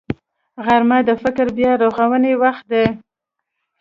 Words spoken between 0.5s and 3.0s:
غرمه د فکري بیا رغونې وخت دی